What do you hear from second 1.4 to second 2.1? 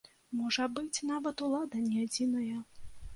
улада не